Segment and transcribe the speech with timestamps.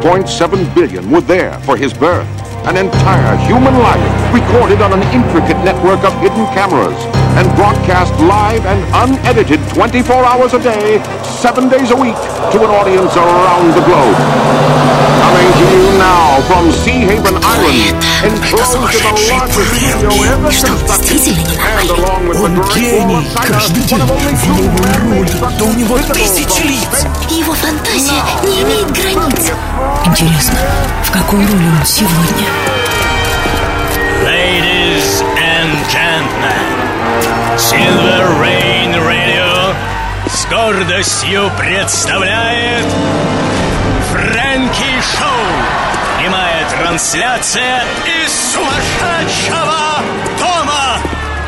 [0.00, 2.26] 1.7 billion were there for his birth.
[2.64, 6.96] An entire human life recorded on an intricate network of hidden cameras
[7.36, 8.80] and broadcast live and
[9.10, 12.16] unedited 24 hours a day, seven days a week
[12.52, 15.19] to an audience around the globe.
[15.30, 21.38] Coming to you now from Sea Haven Island, enclosed in the largest studio ever constructed,
[21.38, 23.62] and along with the great wall of China,
[23.94, 26.66] one of only two man-made structures visible from
[27.30, 29.52] Его фантазия не имеет границ.
[30.04, 30.58] Интересно,
[31.04, 32.48] в какой роли он сегодня?
[34.26, 36.66] Ladies and gentlemen,
[37.56, 39.76] Silver Rain Radio
[40.26, 42.86] с гордостью представляет
[45.00, 46.20] Фрэнки Шоу.
[46.20, 50.02] Прямая трансляция из сумасшедшего
[50.38, 50.98] дома.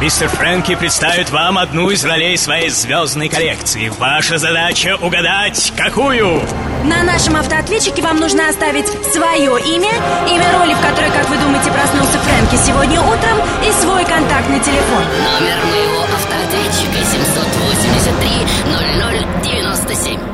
[0.00, 3.88] Мистер Фрэнки представит вам одну из ролей своей звездной коллекции.
[3.88, 6.42] Ваша задача угадать, какую?
[6.84, 9.92] На нашем автоответчике вам нужно оставить свое имя,
[10.28, 15.04] имя роли, в которой, как вы думаете, проснулся Фрэнки сегодня утром, и свой контактный телефон.
[15.38, 18.46] Номер моего автоответчика 783
[19.44, 20.31] 0097.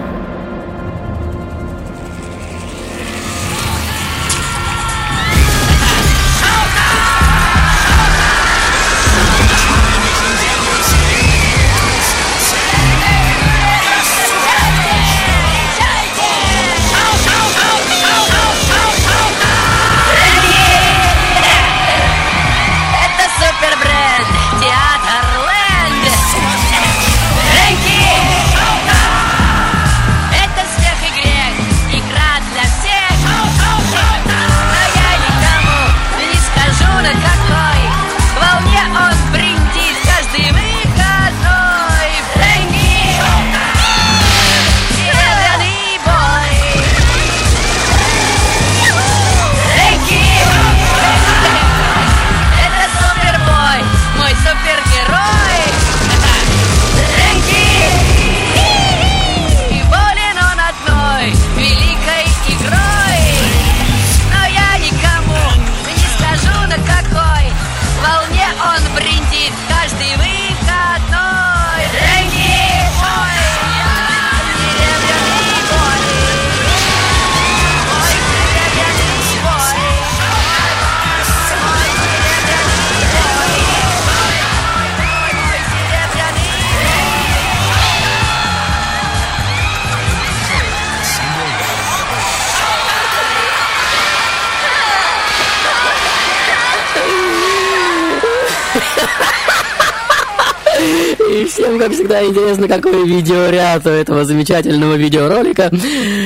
[101.31, 105.71] И всем, как всегда, интересно, какой видеоряд у этого замечательного видеоролика,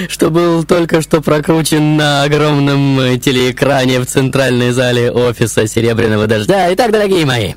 [0.08, 6.72] что был только что прокручен на огромном э, телеэкране в центральной зале офиса Серебряного Дождя.
[6.74, 7.54] Итак, дорогие мои,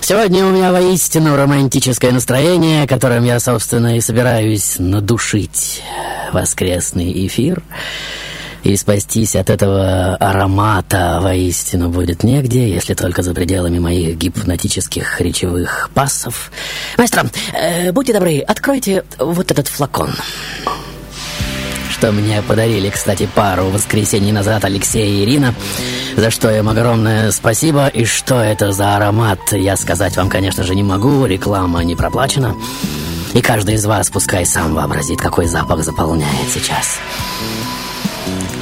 [0.00, 5.82] сегодня у меня воистину романтическое настроение, которым я, собственно, и собираюсь надушить
[6.32, 7.62] воскресный эфир.
[8.62, 15.90] И спастись от этого аромата воистину будет негде, если только за пределами моих гипнотических речевых
[15.94, 16.52] пассов.
[16.98, 20.10] Маэстро, э, будьте добры, откройте вот этот флакон.
[21.90, 25.54] Что мне подарили, кстати, пару воскресений назад Алексей и Ирина,
[26.16, 27.88] за что им огромное спасибо.
[27.88, 32.54] И что это за аромат, я сказать вам, конечно же, не могу, реклама не проплачена.
[33.34, 36.98] И каждый из вас пускай сам вообразит, какой запах заполняет сейчас.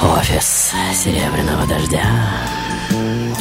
[0.01, 2.03] Офис серебряного дождя.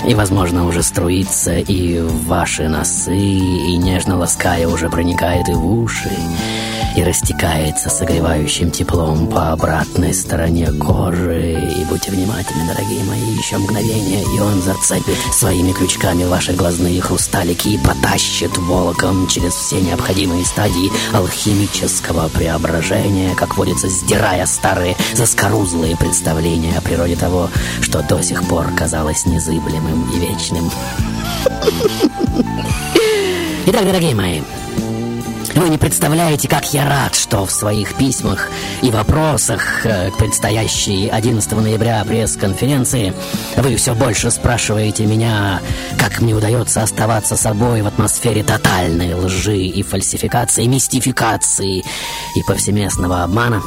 [0.07, 5.65] И, возможно, уже струится и в ваши носы, и нежно лаская уже проникает и в
[5.65, 6.11] уши,
[6.95, 11.53] и растекается согревающим теплом по обратной стороне кожи.
[11.53, 17.69] И будьте внимательны, дорогие мои, еще мгновение, и он зацепит своими крючками ваши глазные хрусталики
[17.69, 26.77] и потащит волоком через все необходимые стадии алхимического преображения, как водится, сдирая старые заскорузлые представления
[26.77, 27.49] о природе того,
[27.81, 30.71] что до сих пор казалось незыблемым и вечным.
[33.65, 34.41] Итак, дорогие мои,
[35.59, 38.49] вы не представляете, как я рад, что в своих письмах
[38.81, 43.13] и вопросах э, к предстоящей 11 ноября пресс-конференции
[43.55, 45.61] вы все больше спрашиваете меня,
[45.97, 51.79] как мне удается оставаться собой в атмосфере тотальной лжи и фальсификации, мистификации
[52.35, 53.63] и повсеместного обмана.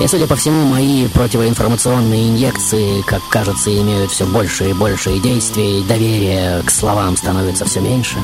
[0.00, 5.84] И, судя по всему, мои противоинформационные инъекции, как кажется, имеют все больше и больше действий,
[5.86, 8.16] доверие к словам становится все меньше.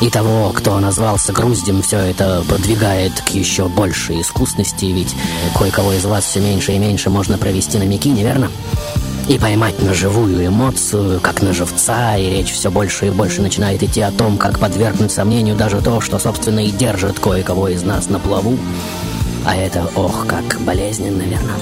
[0.00, 5.14] И того, кто назвался груздем, все это продвигает к еще большей искусности, ведь
[5.54, 8.50] кое-кого из вас все меньше и меньше можно провести на мякине, верно?
[9.28, 13.82] И поймать на живую эмоцию, как на живца, и речь все больше и больше начинает
[13.82, 18.08] идти о том, как подвергнуть сомнению даже то, что, собственно, и держит кое-кого из нас
[18.08, 18.56] на плаву.
[19.44, 21.52] А это, ох, как болезненно, верно?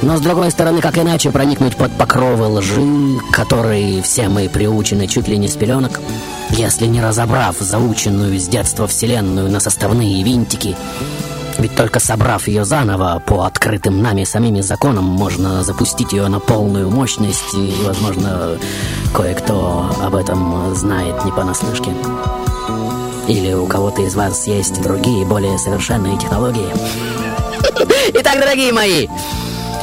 [0.00, 5.28] Но, с другой стороны, как иначе проникнуть под покровы лжи, которые все мы приучены чуть
[5.28, 6.00] ли не с пеленок,
[6.52, 10.76] если не разобрав заученную с детства вселенную на составные винтики,
[11.58, 16.90] ведь только собрав ее заново по открытым нами самими законам, можно запустить ее на полную
[16.90, 18.58] мощность, и, возможно,
[19.14, 21.90] кое-кто об этом знает не понаслышке.
[23.28, 26.68] Или у кого-то из вас есть другие, более совершенные технологии.
[28.14, 29.08] Итак, дорогие мои,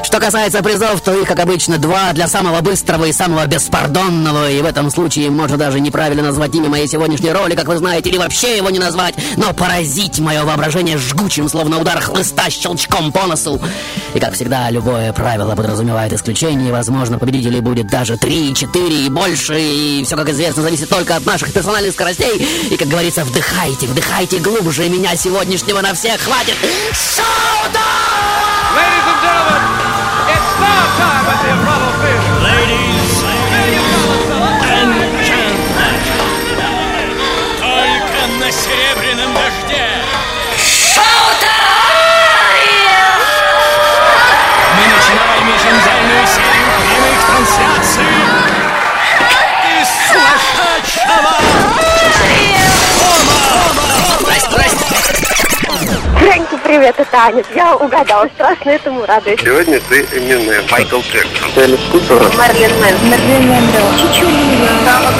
[0.09, 4.49] что касается призов, то их, как обычно, два для самого быстрого и самого беспардонного.
[4.49, 8.09] И в этом случае можно даже неправильно назвать имя моей сегодняшней роли, как вы знаете,
[8.09, 13.27] или вообще его не назвать, но поразить мое воображение жгучим, словно удар хлыста щелчком по
[13.27, 13.61] носу.
[14.15, 16.71] И, как всегда, любое правило подразумевает исключение.
[16.71, 19.61] Возможно, победителей будет даже три, четыре и больше.
[19.61, 22.47] И все, как известно, зависит только от наших персональных скоростей.
[22.71, 24.89] И, как говорится, вдыхайте, вдыхайте глубже.
[24.89, 26.55] Меня сегодняшнего на всех хватит.
[26.93, 27.98] Шоу-даун!
[30.59, 31.68] five time at
[56.29, 57.43] Фрэнки, привет, это Аня.
[57.55, 59.39] Я угадала, страшно этому радуюсь.
[59.41, 61.49] Сегодня ты Эминем, Майкл Джексон.
[61.55, 62.95] Мерлин Мэн.
[63.09, 63.81] Мерлин Монро.
[63.97, 64.67] Чичулина.
[64.85, 65.11] Сава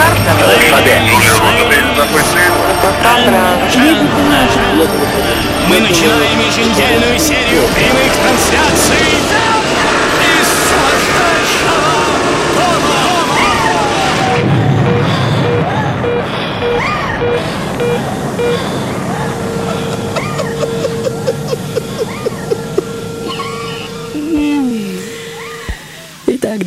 [5.68, 9.59] Мы начинаем еженедельную серию прямых трансляций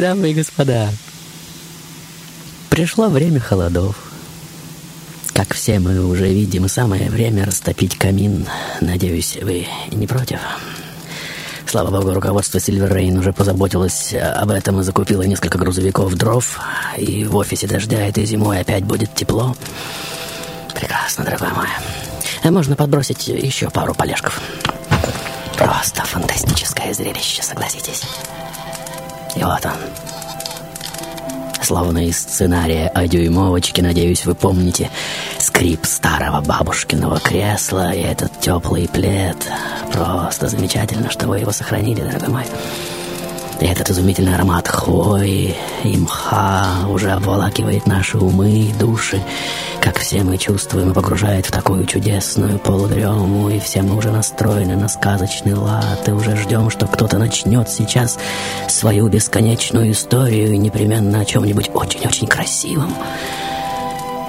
[0.03, 0.89] дамы и господа,
[2.71, 3.95] пришло время холодов.
[5.33, 8.49] Как все мы уже видим, самое время растопить камин.
[8.81, 10.41] Надеюсь, вы не против?
[11.67, 16.59] Слава богу, руководство Rain уже позаботилось об этом и закупило несколько грузовиков дров.
[16.99, 19.55] И в офисе дождя этой зимой опять будет тепло.
[20.75, 21.69] Прекрасно, дорогой мой.
[22.43, 24.41] А можно подбросить еще пару полежков.
[25.57, 28.03] Просто фантастическое зрелище, согласитесь.
[29.37, 29.73] И вот он.
[31.63, 34.91] Словно из сценария о дюймовочке, надеюсь, вы помните
[35.39, 39.37] скрип старого бабушкиного кресла и этот теплый плед.
[39.93, 42.45] Просто замечательно, что вы его сохранили, дорогой мой.
[43.61, 45.55] И этот изумительный аромат хвои
[45.85, 49.23] и мха уже обволакивает наши умы и души,
[49.81, 54.77] как все мы чувствуем и погружает в такую чудесную полудрему, и все мы уже настроены
[54.77, 58.19] на сказочный лад, и уже ждем, что кто-то начнет сейчас
[58.69, 62.95] свою бесконечную историю, и непременно о чем-нибудь очень-очень красивом.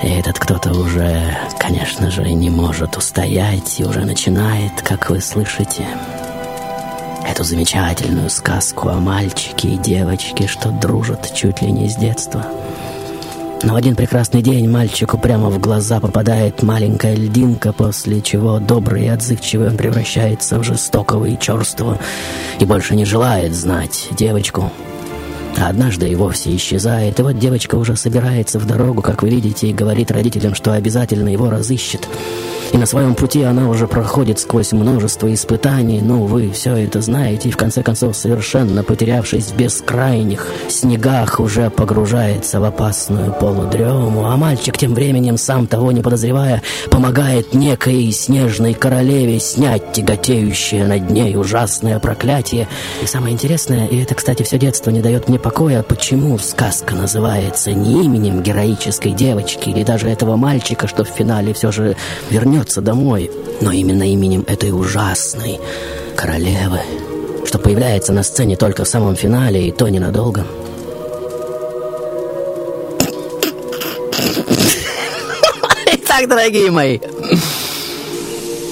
[0.03, 5.87] И этот кто-то уже, конечно же, не может устоять и уже начинает, как вы слышите,
[7.27, 12.45] эту замечательную сказку о мальчике и девочке, что дружат чуть ли не с детства.
[13.63, 19.05] Но в один прекрасный день мальчику прямо в глаза попадает маленькая льдинка, после чего добрый
[19.05, 21.97] и отзывчивый он превращается в жестокого и черствого
[22.59, 24.69] и больше не желает знать девочку.
[25.57, 29.67] А однажды и вовсе исчезает, и вот девочка уже собирается в дорогу, как вы видите,
[29.67, 32.07] и говорит родителям, что обязательно его разыщет.
[32.73, 36.01] И на своем пути она уже проходит сквозь множество испытаний.
[36.01, 37.49] Ну, вы все это знаете.
[37.49, 44.25] И в конце концов, совершенно потерявшись в бескрайних снегах, уже погружается в опасную полудрему.
[44.25, 51.11] А мальчик тем временем, сам того не подозревая, помогает некой снежной королеве снять тяготеющее над
[51.11, 52.67] ней ужасное проклятие.
[53.03, 57.73] И самое интересное, и это, кстати, все детство не дает мне покоя, почему сказка называется
[57.73, 61.97] не именем героической девочки или даже этого мальчика, что в финале все же
[62.29, 65.59] вернется домой, но именно именем этой ужасной
[66.15, 66.79] королевы,
[67.45, 70.47] что появляется на сцене только в самом финале, и то ненадолго.
[75.91, 76.99] Итак, дорогие мои,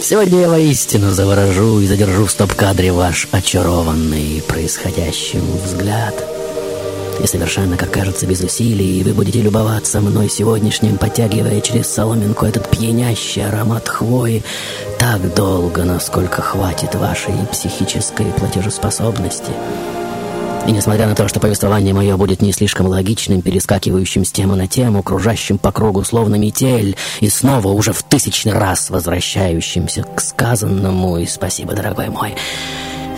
[0.02, 6.31] сегодня я воистину заворожу и задержу в стоп-кадре ваш очарованный происходящим взгляд.
[7.22, 12.68] И совершенно, как кажется, без усилий, вы будете любоваться мной сегодняшним, подтягивая через соломинку этот
[12.70, 14.44] пьянящий аромат хвои
[14.98, 19.52] так долго, насколько хватит вашей психической платежеспособности.
[20.68, 24.68] И несмотря на то, что повествование мое будет не слишком логичным, перескакивающим с темы на
[24.68, 31.18] тему, кружащим по кругу словно метель, и снова уже в тысячный раз возвращающимся к сказанному,
[31.18, 32.36] и спасибо, дорогой мой,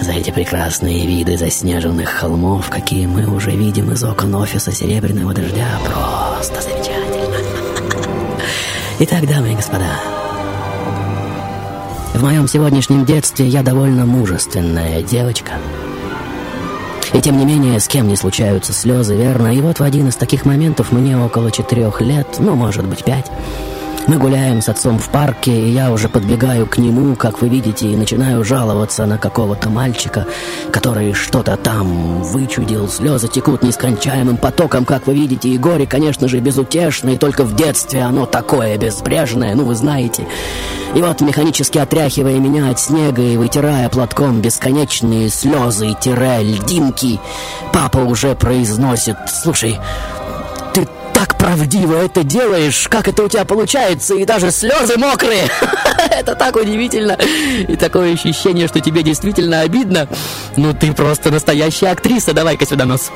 [0.03, 5.67] за эти прекрасные виды заснеженных холмов, какие мы уже видим из окон офиса Серебряного Дождя.
[5.85, 7.37] Просто замечательно.
[8.99, 9.99] Итак, дамы и господа,
[12.13, 15.53] в моем сегодняшнем детстве я довольно мужественная девочка.
[17.13, 19.55] И тем не менее, с кем не случаются слезы, верно?
[19.55, 23.31] И вот в один из таких моментов мне около четырех лет, ну, может быть, пять,
[24.07, 27.87] мы гуляем с отцом в парке, и я уже подбегаю к нему, как вы видите,
[27.87, 30.25] и начинаю жаловаться на какого-то мальчика,
[30.71, 32.89] который что-то там вычудил.
[32.89, 37.55] Слезы текут нескончаемым потоком, как вы видите, и горе, конечно же, безутешное, и только в
[37.55, 40.27] детстве оно такое безбрежное, ну вы знаете.
[40.95, 47.19] И вот, механически отряхивая меня от снега и вытирая платком бесконечные слезы и тире льдинки,
[47.71, 49.79] папа уже произносит «Слушай,
[51.43, 55.43] правдиво это делаешь, как это у тебя получается, и даже слезы мокрые.
[56.09, 57.17] Это так удивительно.
[57.67, 60.07] И такое ощущение, что тебе действительно обидно.
[60.55, 62.33] Ну, ты просто настоящая актриса.
[62.33, 63.11] Давай-ка сюда нос.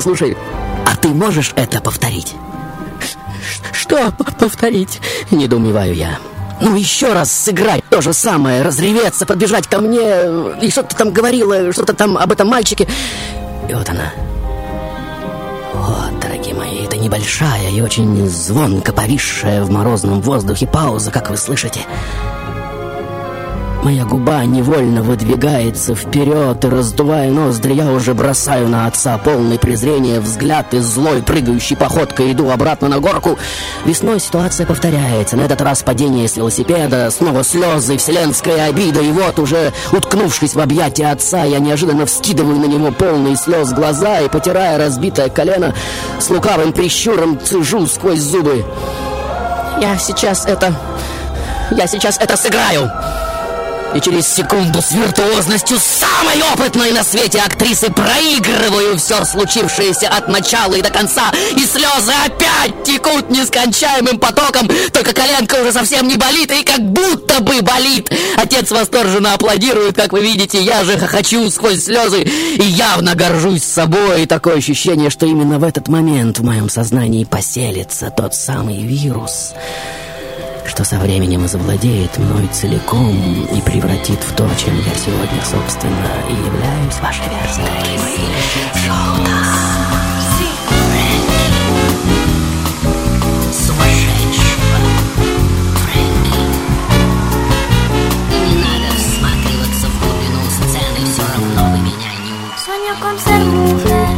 [0.00, 0.36] Слушай,
[0.84, 2.34] а ты можешь это повторить?
[3.72, 5.00] Что повторить?
[5.30, 6.18] Недоумеваю я.
[6.60, 11.72] Ну, еще раз сыграть то же самое, разреветься, подбежать ко мне, и что-то там говорила,
[11.72, 12.88] что-то там об этом мальчике.
[13.68, 14.12] И вот она,
[15.72, 16.03] вот,
[16.44, 21.80] дорогие мои, это небольшая и очень звонко повисшая в морозном воздухе пауза, как вы слышите.
[23.84, 30.20] Моя губа невольно выдвигается вперед, и раздувая ноздри, я уже бросаю на отца полный презрения
[30.20, 33.38] взгляд и злой прыгающей походкой иду обратно на горку.
[33.84, 35.36] Весной ситуация повторяется.
[35.36, 40.60] На этот раз падение с велосипеда, снова слезы, вселенская обида, и вот уже, уткнувшись в
[40.60, 45.74] объятия отца, я неожиданно вскидываю на него полные слез глаза и, потирая разбитое колено,
[46.18, 48.64] с лукавым прищуром цежу сквозь зубы.
[49.78, 50.74] Я сейчас это...
[51.70, 52.90] Я сейчас это сыграю!
[53.94, 60.74] И через секунду с виртуозностью самой опытной на свете актрисы проигрываю все случившееся от начала
[60.74, 61.32] и до конца.
[61.56, 64.68] И слезы опять текут нескончаемым потоком.
[64.92, 68.10] Только коленка уже совсем не болит и как будто бы болит.
[68.36, 70.60] Отец восторженно аплодирует, как вы видите.
[70.60, 74.24] Я же хохочу сквозь слезы и явно горжусь собой.
[74.24, 79.52] И такое ощущение, что именно в этот момент в моем сознании поселится тот самый вирус
[80.66, 86.32] что со временем завладеет мной целиком и превратит в то, чем я сегодня, собственно, и
[86.32, 88.16] являюсь, ваша версия, дорогие мои.
[88.84, 89.38] Шоу-да.
[93.52, 94.78] Сумасшедшего
[95.76, 96.42] Фрэнки.
[98.30, 104.08] Не надо всматриваться в глубину сцены, все равно вы меня не Sueño con ser mujer,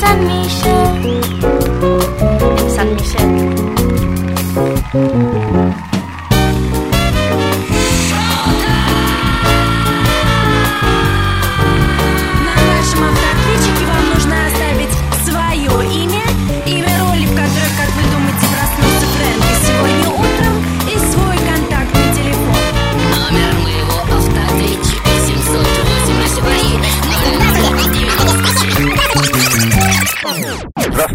[0.00, 0.79] San Michel,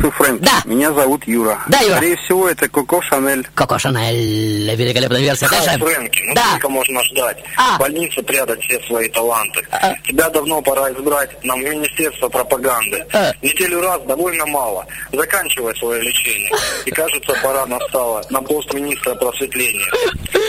[0.06, 0.42] 783 Здравствуй, Фрэнк.
[0.42, 0.62] Да.
[0.66, 1.60] Меня зовут Юра.
[1.68, 1.96] Да, Юра.
[1.96, 3.48] Скорее всего, это Коко Шанель.
[3.56, 5.48] Коко Шанель, великолепная версия.
[5.48, 5.80] Хай, Дальше.
[5.86, 6.42] Фрэнки, ну Да.
[6.50, 7.38] сколько можно ждать?
[7.58, 7.76] А.
[7.76, 9.66] В больнице прятать все свои таланты.
[9.72, 9.94] А.
[10.08, 13.06] Тебя давно пора избрать нам в Министерство пропаганды.
[13.14, 13.32] А.
[13.42, 14.86] Неделю раз довольно мало.
[15.12, 16.52] Заканчивай свое лечение.
[16.86, 19.86] И кажется, пора настала на пост министра просветления.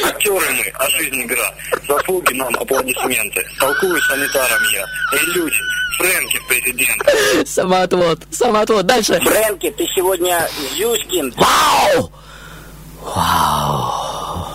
[0.06, 1.52] Актеры мы, а жизнь игра.
[1.88, 3.44] Заслуги нам аплодисменты.
[3.58, 4.84] Толкую санитаром я.
[5.12, 5.56] Эй, люди,
[5.96, 7.48] Фрэнки президент.
[7.48, 8.84] Самоотвод, самоотвод.
[8.86, 9.18] Дальше.
[9.46, 11.32] Фрэнки, ты сегодня Зюськин.
[11.36, 12.10] Вау!
[13.00, 14.46] Вау!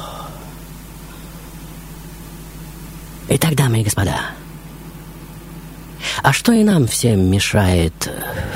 [3.29, 4.19] Итак, дамы и господа,
[6.21, 7.93] а что и нам всем мешает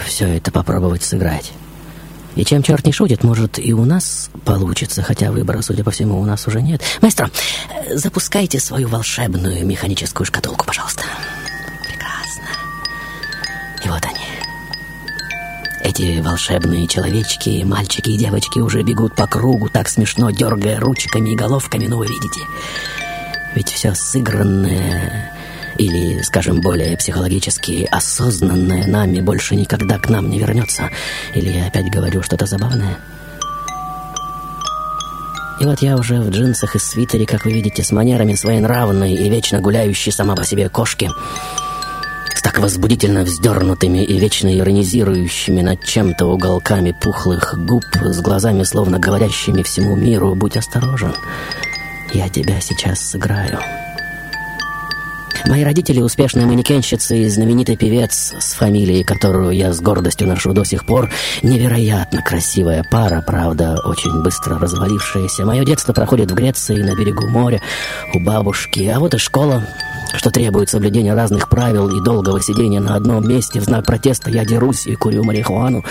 [0.05, 1.53] все это попробовать сыграть?
[2.35, 6.19] И чем черт не шутит, может и у нас получится, хотя выбора, судя по всему,
[6.19, 6.81] у нас уже нет.
[6.99, 7.29] Маэстро,
[7.69, 11.03] э, запускайте свою волшебную механическую шкатулку, пожалуйста.
[11.03, 11.34] Прекрасно.
[15.97, 21.35] Эти волшебные человечки, мальчики и девочки уже бегут по кругу, так смешно дергая ручками и
[21.37, 22.41] головками, ну вы видите.
[23.55, 25.31] Ведь все сыгранное
[25.77, 30.89] или, скажем, более психологически осознанное нами больше никогда к нам не вернется.
[31.33, 32.97] Или я опять говорю что-то забавное.
[35.61, 39.29] И вот я уже в джинсах и свитере, как вы видите, с манерами своенравной и
[39.29, 41.09] вечно гуляющей сама по себе кошки,
[42.45, 49.63] так возбудительно вздернутыми и вечно иронизирующими над чем-то уголками пухлых губ, с глазами, словно говорящими
[49.63, 51.15] всему миру, «Будь осторожен,
[52.13, 53.59] я тебя сейчас сыграю».
[55.47, 60.63] Мои родители успешные манекенщицы и знаменитый певец с фамилией, которую я с гордостью ношу до
[60.63, 61.09] сих пор.
[61.41, 65.45] Невероятно красивая пара, правда, очень быстро развалившаяся.
[65.45, 67.61] Мое детство проходит в Греции, на берегу моря,
[68.13, 68.83] у бабушки.
[68.87, 69.63] А вот и школа,
[70.13, 73.59] что требует соблюдения разных правил и долгого сидения на одном месте.
[73.59, 75.83] В знак протеста я дерусь и курю марихуану.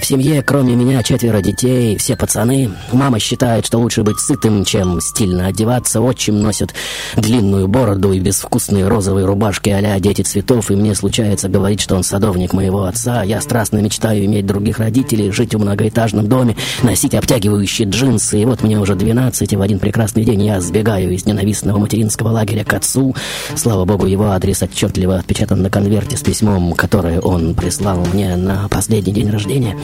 [0.00, 2.70] В семье, кроме меня, четверо детей, все пацаны.
[2.92, 6.00] Мама считает, что лучше быть сытым, чем стильно одеваться.
[6.00, 6.74] Отчим носит
[7.16, 12.02] длинную бороду и безвкусные розовые рубашки а «Дети цветов», и мне случается говорить, что он
[12.02, 13.22] садовник моего отца.
[13.22, 18.40] Я страстно мечтаю иметь других родителей, жить в многоэтажном доме, носить обтягивающие джинсы.
[18.40, 22.30] И вот мне уже 12, и в один прекрасный день я сбегаю из ненавистного материнского
[22.30, 23.14] лагеря к отцу.
[23.54, 28.68] Слава богу, его адрес отчетливо отпечатан на конверте с письмом, которое он прислал мне на
[28.68, 29.76] последний день рождения.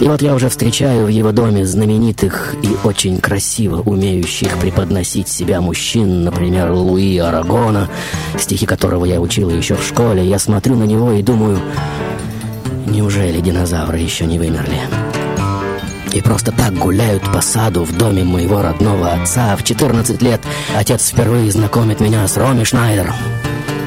[0.00, 5.60] И вот я уже встречаю в его доме знаменитых и очень красиво умеющих преподносить себя
[5.60, 7.88] мужчин, например, Луи Арагона,
[8.38, 10.26] стихи которого я учила еще в школе.
[10.26, 11.60] Я смотрю на него и думаю,
[12.86, 14.80] неужели динозавры еще не вымерли?
[16.12, 19.56] И просто так гуляют по саду в доме моего родного отца.
[19.56, 20.40] В 14 лет
[20.76, 23.12] отец впервые знакомит меня с Роми Шнайдер.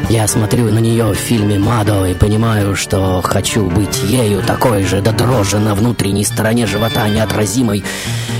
[0.09, 5.01] Я смотрю на нее в фильме «Мадо» и понимаю, что хочу быть ею такой же,
[5.01, 7.83] до дрожи на внутренней стороне живота неотразимой.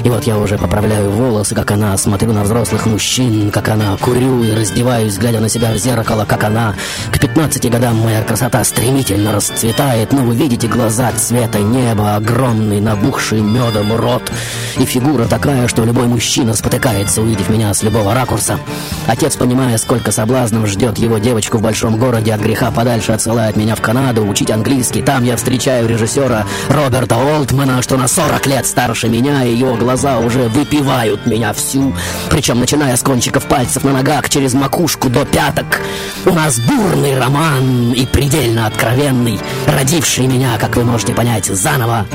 [0.04, 4.44] И вот я уже поправляю волосы, как она, смотрю на взрослых мужчин, как она, курю
[4.44, 6.76] и раздеваюсь, глядя на себя в зеркало, как она.
[7.12, 13.42] К 15 годам моя красота стремительно расцветает, но вы видите глаза цвета неба, огромный, набухший
[13.42, 14.32] медом рот.
[14.78, 18.60] И фигура такая, что любой мужчина спотыкается, увидев меня с любого ракурса.
[19.08, 23.76] Отец, понимая, сколько соблазнов ждет его девочку в большом городе, от греха подальше отсылает меня
[23.76, 25.02] в Канаду учить английский.
[25.02, 30.20] Там я встречаю режиссера Роберта Олтмана, что на 40 лет старше меня, и его глаза
[30.20, 31.94] уже выпивают меня всю.
[32.30, 35.82] Причем начиная с кончиков пальцев на ногах, через макушку до пяток.
[36.26, 42.06] У нас бурный роман и предельно откровенный, родивший меня, как вы можете понять, заново.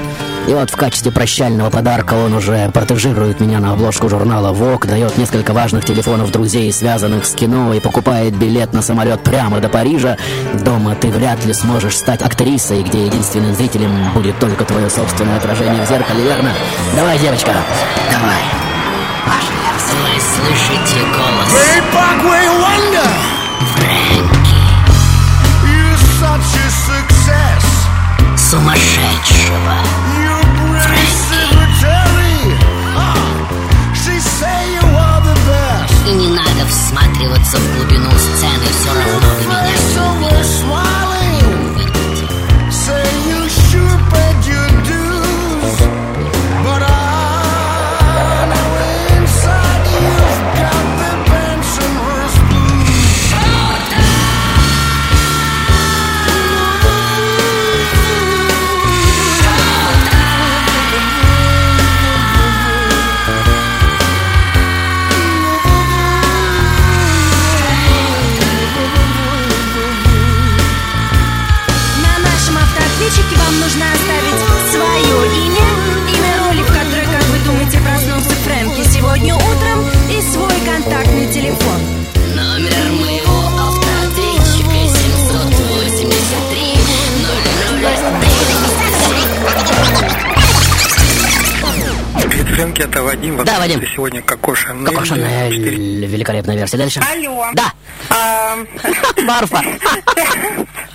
[0.48, 5.16] И вот в качестве прощального подарка он уже протежирует меня на обложку журнала Vogue, дает
[5.18, 10.16] несколько важных телефонов друзей, связанных с кино, и покупает билет на самолет прямо до Парижа.
[10.54, 15.84] Дома ты вряд ли сможешь стать актрисой, где единственным зрителем будет только твое собственное отражение
[15.84, 16.50] в зеркале, верно?
[16.96, 17.52] Давай, девочка,
[18.10, 18.42] давай.
[20.02, 21.48] Вы слышите голос?
[21.52, 23.10] Way back, way wonder.
[25.62, 27.64] You're such a success.
[28.36, 29.74] Сумасшедшего.
[30.18, 30.29] You
[36.70, 41.09] всматриваться в глубину сцены, все равно вы меня
[81.50, 81.80] телефон.
[82.36, 86.76] Номер моего автоответчика 783
[92.28, 93.44] Привет, Фрэнки, это Вадим.
[93.44, 93.80] Да, Вадим.
[93.94, 94.74] Сегодня кокоша.
[94.84, 96.76] Кокошенная л- великолепная версия.
[96.76, 97.00] Дальше.
[97.00, 97.46] Алло.
[97.54, 97.72] Да.
[99.22, 99.62] Марфа.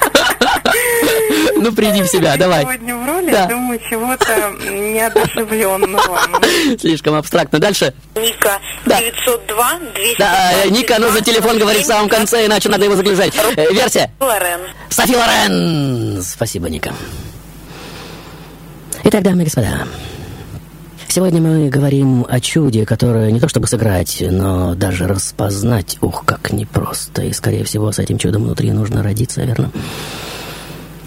[1.58, 2.62] Ну, приди в себя, давай.
[2.62, 3.46] Сегодня в роли, Да.
[3.48, 6.20] думаю, чего-то неодушевленного.
[6.80, 7.60] Слишком абстрактно.
[7.60, 7.94] Дальше.
[8.16, 12.96] Ника, 902 200 Да, э, Ника, нужно телефон говорить в самом конце, иначе надо его
[12.96, 13.34] заглушать.
[13.56, 14.12] Э, Версия.
[14.20, 14.60] Лорен.
[14.90, 16.22] Софи Лорен.
[16.22, 16.94] Спасибо, Ника.
[19.04, 19.88] Итак, дамы и господа,
[21.08, 26.52] сегодня мы говорим о чуде, которое не то чтобы сыграть, но даже распознать, ух, как
[26.52, 27.22] непросто.
[27.24, 29.72] И, скорее всего, с этим чудом внутри нужно родиться, верно?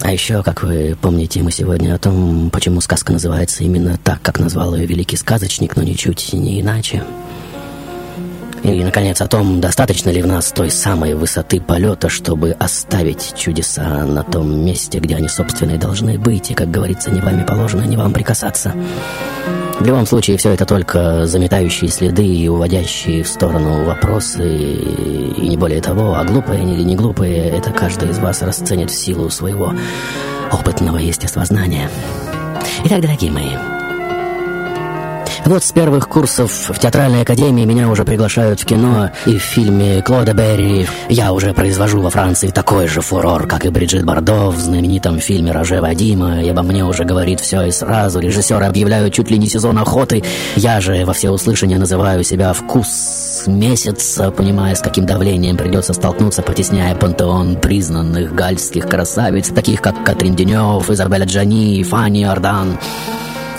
[0.01, 4.39] А еще, как вы помните, мы сегодня о том, почему сказка называется именно так, как
[4.39, 7.03] назвал ее великий сказочник, но ничуть не иначе.
[8.63, 14.05] И, наконец, о том, достаточно ли в нас той самой высоты полета, чтобы оставить чудеса
[14.05, 16.51] на том месте, где они, собственно, и должны быть.
[16.51, 18.73] И, как говорится, не вами положено, не вам прикасаться.
[19.79, 25.55] В любом случае, все это только заметающие следы и уводящие в сторону вопросы, и не
[25.55, 29.73] более того, а глупые или не глупые, это каждый из вас расценит в силу своего
[30.51, 31.89] опытного естествознания.
[32.83, 33.55] Итак, дорогие мои,
[35.49, 40.03] вот с первых курсов в театральной академии меня уже приглашают в кино, и в фильме
[40.03, 44.59] Клода Берри я уже произвожу во Франции такой же фурор, как и Бриджит Бардо в
[44.59, 48.19] знаменитом фильме Роже Вадима, и обо мне уже говорит все и сразу.
[48.19, 50.23] Режиссеры объявляют чуть ли не сезон охоты.
[50.55, 56.93] Я же во всеуслышание называю себя «Вкус месяца», понимая, с каким давлением придется столкнуться, потесняя
[56.93, 62.77] пантеон признанных галльских красавиц, таких как Катрин Денев, Изабель Аджани, Фанни Ардан.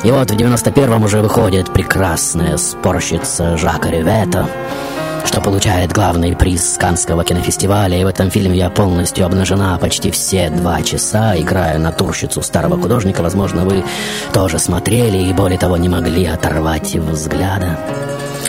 [0.03, 4.49] И вот в 91-м уже выходит прекрасная спорщица Жака Ревета,
[5.27, 8.01] что получает главный приз Канского кинофестиваля.
[8.01, 13.23] И в этом фильме я полностью обнажена почти все два часа, играя натурщицу старого художника.
[13.23, 13.85] Возможно, вы
[14.33, 17.79] тоже смотрели и, более того, не могли оторвать взгляда.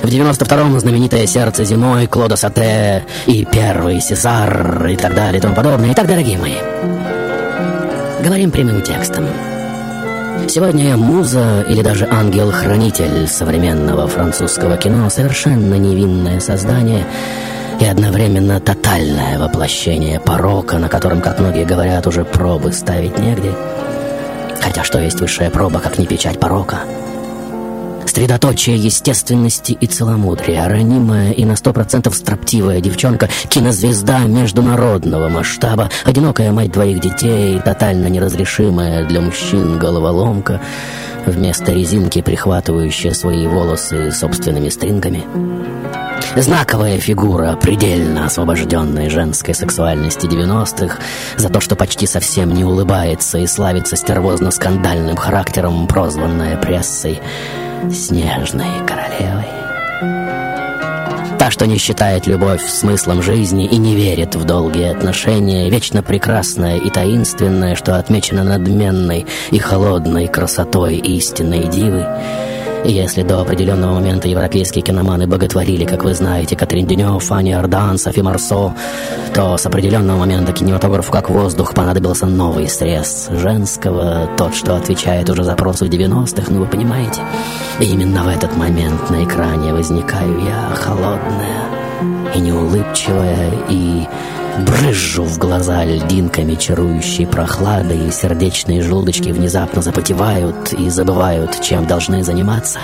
[0.01, 5.53] В 92-м знаменитое «Сердце зимой», Клода Сате и «Первый Сезар» и так далее и тому
[5.53, 5.91] подобное.
[5.91, 6.55] Итак, дорогие мои,
[8.23, 9.25] говорим прямым текстом.
[10.53, 17.05] Сегодня муза или даже ангел-хранитель современного французского кино, совершенно невинное создание
[17.79, 23.53] и одновременно тотальное воплощение порока, на котором, как многие говорят, уже пробы ставить негде.
[24.59, 26.79] Хотя что есть высшая проба, как не печать порока?
[28.12, 36.52] Средоточие естественности и целомудрия, ранимая и на сто процентов строптивая девчонка, кинозвезда международного масштаба, одинокая
[36.52, 40.60] мать двоих детей, тотально неразрешимая для мужчин головоломка,
[41.26, 45.24] вместо резинки прихватывающая свои волосы собственными стрингами.
[46.36, 50.97] Знаковая фигура предельно освобожденной женской сексуальности 90-х
[51.38, 57.21] за то, что почти совсем не улыбается и славится стервозно-скандальным характером, прозванная прессой
[57.91, 59.47] снежной королевой.
[61.39, 66.77] Та, что не считает любовь смыслом жизни и не верит в долгие отношения, вечно прекрасная
[66.77, 72.05] и таинственная, что отмечена надменной и холодной красотой истинной дивы,
[72.89, 78.21] если до определенного момента европейские киноманы боготворили, как вы знаете, Катрин Денев, Фанни Ардан, Софи
[78.21, 78.73] Марсо,
[79.33, 85.43] то с определенного момента кинематографу как воздух понадобился новый срез женского, тот, что отвечает уже
[85.43, 87.21] запросу 90-х, ну вы понимаете.
[87.79, 91.65] И именно в этот момент на экране возникаю я, холодная
[92.33, 94.07] и неулыбчивая, и
[94.62, 102.24] брызжу в глаза льдинками чарующей прохлады, и сердечные желудочки внезапно запотевают и забывают, чем должны
[102.24, 102.80] заниматься.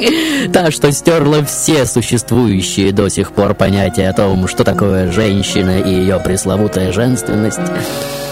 [0.52, 5.90] Та, что стерла все существующие до сих пор понятия о том, что такое женщина и
[5.90, 7.60] ее пресловутая женственность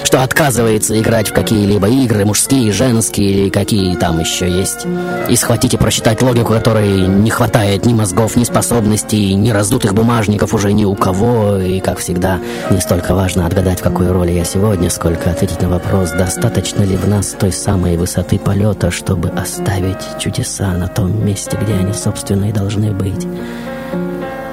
[0.08, 4.86] что отказывается играть в какие-либо игры, мужские, женские или какие там еще есть.
[5.28, 10.54] И схватить и просчитать логику, которой не хватает ни мозгов, ни способностей, ни раздутых бумажников
[10.54, 11.58] уже ни у кого.
[11.58, 15.68] И, как всегда, не столько важно отгадать, в какой роли я сегодня, сколько ответить на
[15.68, 21.57] вопрос, достаточно ли в нас той самой высоты полета, чтобы оставить чудеса на том месте,
[21.60, 23.26] где они, собственно, и должны быть.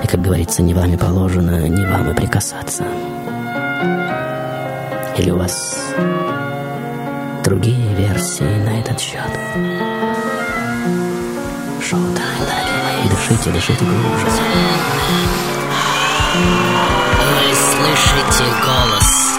[0.04, 2.84] И, как говорится, не вами положено, не вам и прикасаться.
[5.18, 5.94] Или у вас
[7.44, 9.22] другие версии на этот счет?
[11.82, 13.10] Шоу-тайм, дорогие мои.
[13.10, 14.26] Дышите, дышите глубже.
[16.36, 19.38] Вы слышите голос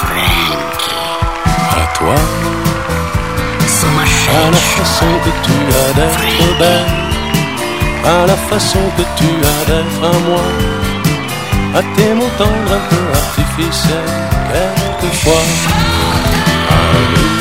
[0.00, 0.92] Фрэнки.
[1.76, 2.00] À
[3.61, 4.77] toi, à la Сумасшедший.
[4.77, 6.85] façon que tu as d'être belle,
[8.05, 10.45] à la façon que tu as d'être à moi,
[11.75, 14.13] à tes mots tendres un peu artificiels,
[14.51, 15.45] quelquefois.
[16.69, 17.31] À nous,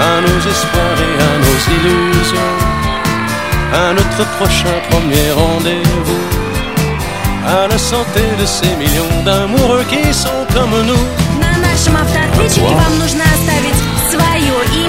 [0.00, 2.54] à nos espoirs et à nos illusions,
[3.72, 6.24] à notre prochain premier rendez-vous,
[7.46, 11.04] à la santé de ces millions d'amoureux qui sont comme nous.
[11.40, 13.97] На нашем автоответчике вам нужно оставить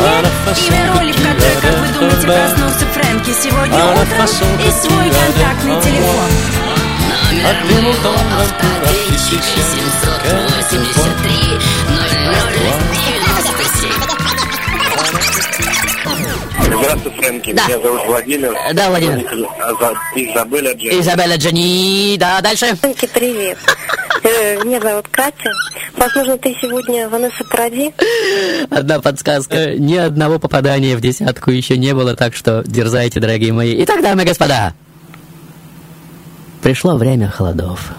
[0.04, 4.26] Свое имя, в которой, как вы думаете, проснулся Фрэнки сегодня утром,
[4.66, 6.30] и свой контактный телефон.
[7.42, 11.10] À tes mots tendres un peu artificiels, quelquefois.
[16.66, 17.52] Здравствуй, Фрэнки.
[17.52, 17.66] Да.
[17.66, 18.54] Меня зовут Владимир.
[18.74, 19.18] Да, Владимир.
[19.18, 21.00] Из- Изабелля Дженни.
[21.00, 22.74] Изабелла Джани, да, дальше.
[22.76, 23.58] Фрэнки, привет.
[24.22, 25.50] Э, Меня зовут Катя.
[26.00, 27.92] Возможно, ты сегодня Ванесса Паради?
[28.70, 29.74] Одна подсказка.
[29.74, 33.84] Ни одного попадания в десятку еще не было, так что дерзайте, дорогие мои.
[33.84, 34.72] Итак, дамы и господа,
[36.62, 37.92] пришло время холодов.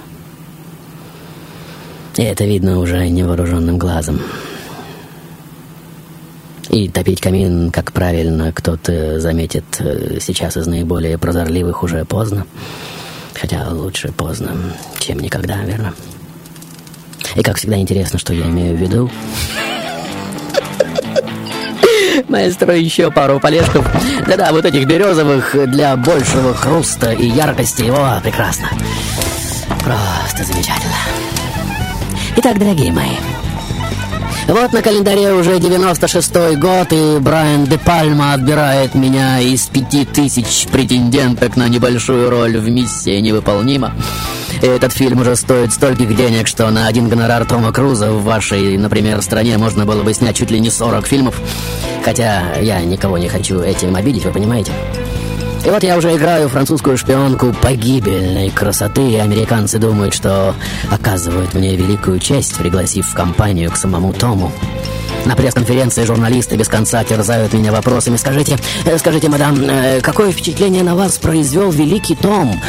[2.17, 4.19] И это видно уже невооруженным глазом.
[6.69, 12.47] И топить камин, как правильно кто-то заметит э, сейчас из наиболее прозорливых уже поздно.
[13.35, 14.55] Хотя лучше поздно,
[14.99, 15.93] чем никогда, верно?
[17.35, 19.09] И как всегда интересно, что я имею в виду.
[22.27, 23.85] Маэстро, еще пару полежков.
[24.27, 27.83] Да-да, вот этих березовых для большего хруста и яркости.
[27.89, 28.69] О, прекрасно.
[29.83, 30.95] Просто замечательно.
[32.37, 33.17] Итак, дорогие мои,
[34.47, 40.67] вот на календаре уже 96-й год, и Брайан Де Пальма отбирает меня из пяти тысяч
[40.71, 43.93] претенденток на небольшую роль в «Миссии невыполнима».
[44.61, 48.77] И этот фильм уже стоит стольких денег, что на один гонорар Тома Круза в вашей,
[48.77, 51.41] например, стране можно было бы снять чуть ли не 40 фильмов.
[52.03, 54.71] Хотя я никого не хочу этим обидеть, вы понимаете?
[55.63, 60.55] И вот я уже играю французскую шпионку погибельной красоты, и американцы думают, что
[60.89, 64.51] оказывают мне великую честь, пригласив в компанию к самому Тому.
[65.25, 68.17] На пресс-конференции журналисты без конца терзают меня вопросами.
[68.17, 72.59] Скажите, э, скажите, мадам, э, какое впечатление на вас произвел великий Том?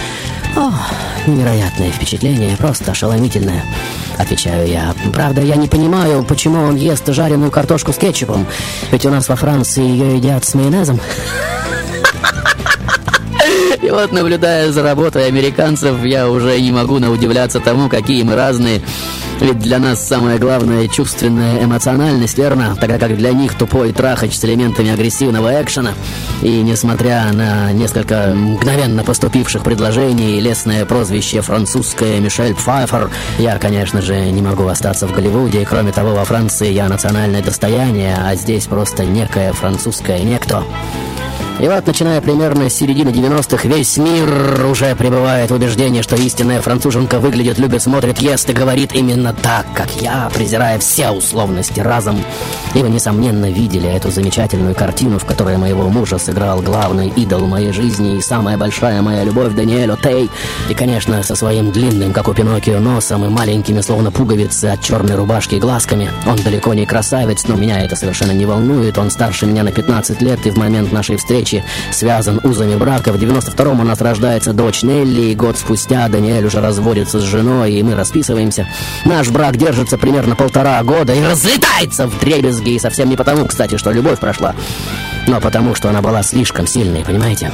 [0.54, 0.70] О,
[1.26, 3.64] невероятное впечатление, просто ошеломительное.
[4.18, 4.94] Отвечаю я.
[5.14, 8.46] Правда, я не понимаю, почему он ест жареную картошку с кетчупом.
[8.90, 11.00] Ведь у нас во Франции ее едят с майонезом.
[13.82, 18.80] И вот, наблюдая за работой американцев, я уже не могу наудивляться тому, какие мы разные.
[19.40, 22.76] Ведь для нас самое главное— чувственная эмоциональность, верно?
[22.80, 25.94] Тогда как для них тупой трахач с элементами агрессивного экшена.
[26.42, 34.00] И несмотря на несколько мгновенно поступивших предложений и лесное прозвище французское Мишель Пфайфер, я, конечно
[34.00, 35.62] же, не могу остаться в Голливуде.
[35.62, 40.62] И кроме того, во Франции я национальное достояние, а здесь просто некое французское некто.
[41.62, 46.60] И вот, начиная примерно с середины 90-х, весь мир уже пребывает в убеждении, что истинная
[46.60, 52.18] француженка выглядит, любит, смотрит, ест и говорит именно так, как я, презирая все условности разом.
[52.74, 57.70] И вы, несомненно, видели эту замечательную картину, в которой моего мужа сыграл главный идол моей
[57.70, 60.30] жизни и самая большая моя любовь Даниэль Отей.
[60.68, 65.14] И, конечно, со своим длинным, как у Пиноккио, носом и маленькими, словно пуговицы от черной
[65.14, 66.10] рубашки глазками.
[66.26, 68.98] Он далеко не красавец, но меня это совершенно не волнует.
[68.98, 71.51] Он старше меня на 15 лет, и в момент нашей встречи
[71.90, 73.12] связан узами брака.
[73.12, 77.72] В 92-м у нас рождается дочь Нелли, и год спустя Даниэль уже разводится с женой,
[77.72, 78.68] и мы расписываемся.
[79.04, 83.76] Наш брак держится примерно полтора года и разлетается в дребезги, и совсем не потому, кстати,
[83.76, 84.54] что любовь прошла,
[85.26, 87.50] но потому, что она была слишком сильной, понимаете?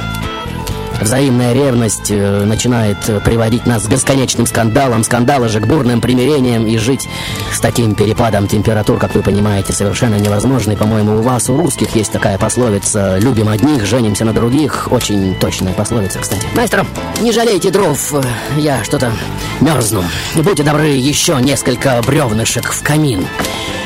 [1.01, 6.67] Взаимная ревность э, начинает э, приводить нас к бесконечным скандалам, скандалы же к бурным примирениям,
[6.67, 7.07] и жить
[7.51, 10.73] с таким перепадом температур, как вы понимаете, совершенно невозможно.
[10.73, 14.91] И, по-моему, у вас, у русских, есть такая пословица «любим одних, женимся на других».
[14.91, 16.45] Очень точная пословица, кстати.
[16.53, 16.85] Мастер,
[17.21, 18.21] не жалейте дров, э,
[18.57, 19.11] я что-то
[19.61, 20.03] мерзну.
[20.35, 23.25] Будьте добры, еще несколько бревнышек в камин.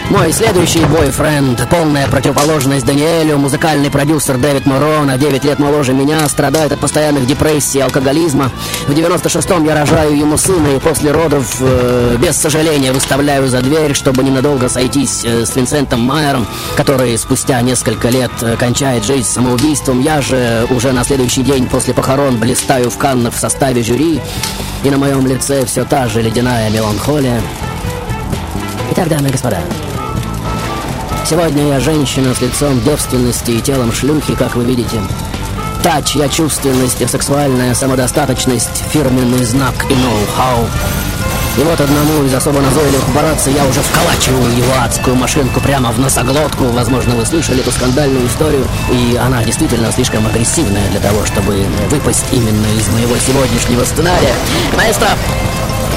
[0.09, 6.27] Мой следующий бойфренд, полная противоположность Даниэлю, музыкальный продюсер Дэвид Моро, на 9 лет моложе меня,
[6.27, 8.51] страдает от постоянных депрессий и алкоголизма.
[8.87, 13.93] В 96-м я рожаю ему сына и после родов э, без сожаления выставляю за дверь,
[13.93, 20.01] чтобы ненадолго сойтись э, с Винсентом Майером, который спустя несколько лет э, кончает жизнь самоубийством.
[20.01, 24.21] Я же уже на следующий день после похорон блистаю в Каннах в составе жюри,
[24.83, 27.41] и на моем лице все та же ледяная меланхолия.
[28.91, 29.57] Итак, дамы и господа,
[31.25, 35.01] Сегодня я женщина с лицом девственности и телом шлюхи, как вы видите.
[35.81, 40.67] Та, чья чувственность и сексуальная самодостаточность– фирменный знак и ноу-хау.
[41.57, 45.99] И вот одному из особо назойливых папарацци я уже вколачиваю его адскую машинку прямо в
[45.99, 46.65] носоглотку.
[46.65, 48.67] Возможно, вы слышали эту скандальную историю.
[48.91, 54.33] И она действительно слишком агрессивная для того, чтобы выпасть именно из моего сегодняшнего сценария.
[54.75, 55.09] Маэстро,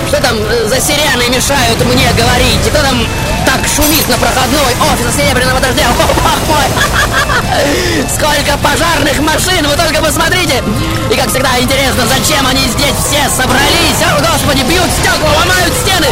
[0.09, 2.61] что там э, за сирены мешают мне говорить?
[2.69, 3.07] Кто там
[3.45, 5.87] так шумит на проходной офиса Серебряного дождя?
[5.91, 6.67] О, бог мой!
[8.09, 10.63] Сколько пожарных машин, вы только посмотрите!
[11.11, 14.03] И как всегда интересно, зачем они здесь все собрались?
[14.03, 16.09] О, господи, бьют стекла, ломают стены!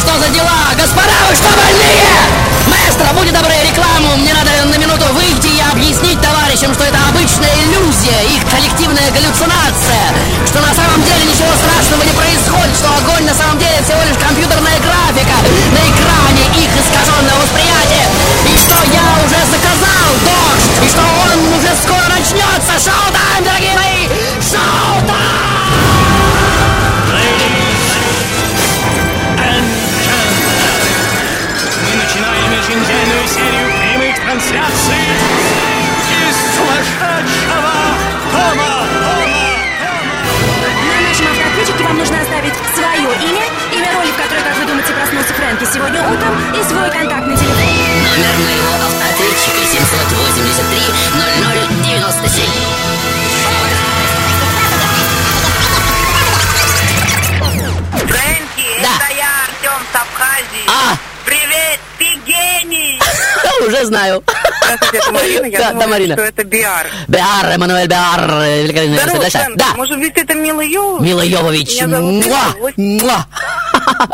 [0.00, 0.74] Что за дела?
[0.76, 2.47] Господа, вы что, больные?
[2.68, 4.16] Маэстро, будьте добры, рекламу!
[4.20, 10.04] Мне надо на минуту выйти и объяснить товарищам, что это обычная иллюзия, их коллективная галлюцинация,
[10.46, 14.20] что на самом деле ничего страшного не происходит, что огонь на самом деле всего лишь
[14.20, 15.36] компьютерная графика
[15.72, 18.06] на экране их искаженного восприятия,
[18.44, 22.76] и что я уже заказал дождь, и что он уже скоро начнется.
[22.76, 24.04] Шоу-тайм, дорогие мои!
[24.44, 25.77] Шоу-тайм!
[32.68, 32.84] очень
[33.28, 35.00] серию прямых трансляций
[36.12, 37.72] из сумасшедшего
[38.30, 38.84] дома.
[40.84, 44.92] На нашем автоответчике вам нужно оставить свое имя, имя роли, в которой, как вы думаете,
[44.92, 47.64] проснулся Фрэнки сегодня утром, и свой контактный телефон.
[48.04, 50.92] Номер моего автоответчика 783
[51.88, 52.67] 0097.
[63.78, 64.22] Уже знаю.
[64.64, 65.46] Здравствуйте, это Марина.
[65.46, 66.14] Я Да, думала, да, Марина.
[66.14, 66.86] что это Биар.
[67.08, 68.20] Биар, Эммануэль Биар,
[68.62, 69.28] великолепный Здорово.
[69.28, 69.56] Сэм.
[69.56, 71.02] Да, Может быть, это Мила Йовович?
[71.06, 71.82] Мила Йовович.
[71.82, 72.54] Муа!
[72.76, 73.26] Муа!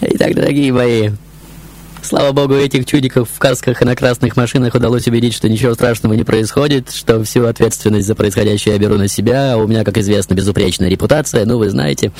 [0.00, 1.10] Итак, дорогие мои,
[2.08, 6.14] слава богу, этих чудиков в касках и на красных машинах удалось убедить, что ничего страшного
[6.14, 9.98] не происходит, что всю ответственность за происходящее я беру на себя, а у меня, как
[9.98, 12.10] известно, безупречная репутация, ну, вы знаете.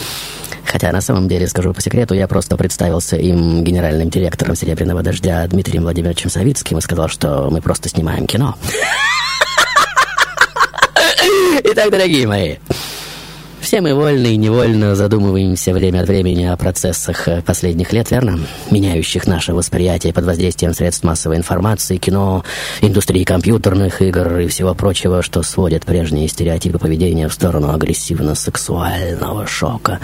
[0.67, 5.47] Хотя, на самом деле, скажу по секрету, я просто представился им генеральным директором «Серебряного дождя»
[5.47, 8.57] Дмитрием Владимировичем Савицким и сказал, что мы просто снимаем кино.
[11.65, 12.57] Итак, дорогие мои,
[13.61, 18.39] все мы вольно и невольно задумываемся время от времени о процессах э, последних лет, верно?
[18.71, 22.45] Меняющих наше восприятие под воздействием средств массовой информации, кино,
[22.81, 30.01] индустрии компьютерных игр и всего прочего, что сводит прежние стереотипы поведения в сторону агрессивно-сексуального шока.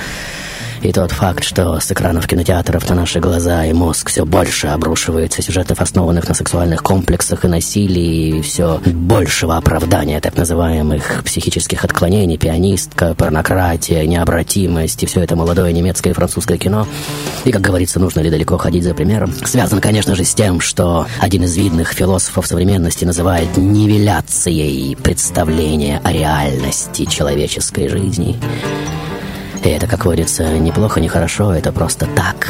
[0.85, 5.41] И тот факт, что с экранов кинотеатров на наши глаза и мозг все больше обрушивается
[5.41, 12.37] сюжетов, основанных на сексуальных комплексах и насилии, и все большего оправдания так называемых психических отклонений,
[12.37, 16.87] пианистка, порнократия, необратимость и все это молодое немецкое и французское кино.
[17.47, 21.07] И, как говорится, нужно ли далеко ходить за примером, связан, конечно же, с тем, что
[21.19, 28.37] один из видных философов современности называет нивеляцией представления о реальности человеческой жизни.
[29.65, 32.49] И это, как говорится, неплохо, не хорошо, это просто так.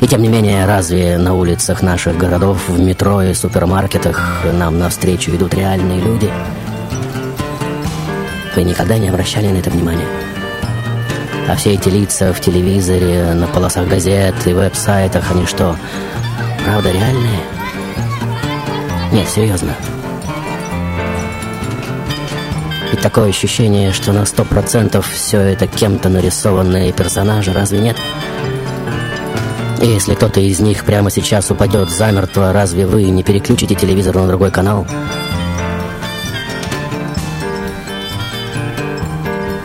[0.00, 5.30] И тем не менее, разве на улицах наших городов, в метро и супермаркетах нам навстречу
[5.30, 6.30] идут реальные люди?
[8.56, 10.06] Вы никогда не обращали на это внимания?
[11.48, 15.76] А все эти лица в телевизоре, на полосах газет и веб-сайтах, они что,
[16.64, 17.40] правда реальные?
[19.12, 19.72] Нет, серьезно.
[22.92, 27.96] Ведь такое ощущение, что на сто процентов все это кем-то нарисованные персонажи, разве нет?
[29.82, 34.26] И если кто-то из них прямо сейчас упадет замертво, разве вы не переключите телевизор на
[34.26, 34.86] другой канал?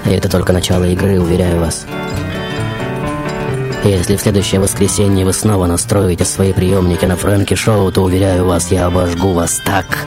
[0.06, 1.86] И это только начало игры, уверяю вас.
[3.84, 8.46] И если в следующее воскресенье вы снова настроите свои приемники на Фрэнки Шоу, то, уверяю
[8.46, 10.06] вас, я обожгу вас так,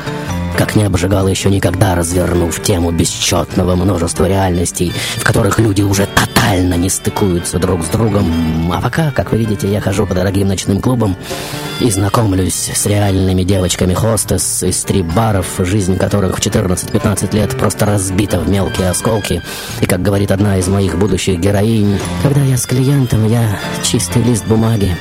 [0.56, 6.74] как не обжигал еще никогда, развернув тему бесчетного множества реальностей, в которых люди уже тотально
[6.74, 8.72] не стыкуются друг с другом.
[8.72, 11.16] А пока, как вы видите, я хожу по дорогим ночным клубам
[11.80, 18.48] и знакомлюсь с реальными девочками-хостес из стрип-баров, жизнь которых в 14-15 лет просто разбита в
[18.48, 19.42] мелкие осколки.
[19.80, 24.44] И, как говорит одна из моих будущих героинь, когда я с клиентом, я чистый лист
[24.46, 24.96] бумаги,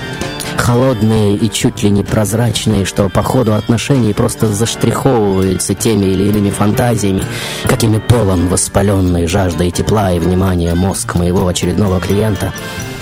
[0.57, 6.49] холодные и чуть ли не прозрачные, что по ходу отношений просто заштриховываются теми или иными
[6.49, 7.23] фантазиями,
[7.65, 12.53] какими полон воспаленной жаждой тепла и внимания мозг моего очередного клиента.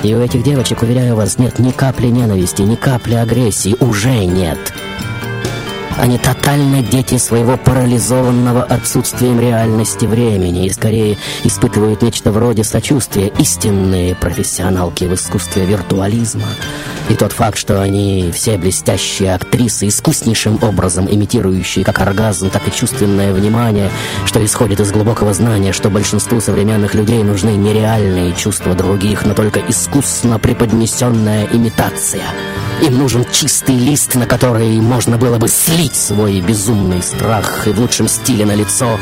[0.04, 4.74] И у этих девочек, уверяю вас, нет ни капли ненависти, ни капли агрессии, уже нет.
[5.98, 14.16] Они тотально дети своего парализованного отсутствием реальности времени и скорее испытывают нечто вроде сочувствия, истинные
[14.16, 16.48] профессионалки в искусстве виртуализма.
[17.10, 22.72] И тот факт, что они все блестящие актрисы, искуснейшим образом имитирующие как оргазм, так и
[22.72, 23.90] чувственное внимание,
[24.26, 29.60] что исходит из глубокого знания, что большинству современных людей нужны нереальные чувства других, но только
[29.60, 32.24] искусно преподнесенная имитация.
[32.82, 37.80] Им нужен чистый лист, на который можно было бы слить свой безумный страх и в
[37.80, 39.00] лучшем стиле на лицо,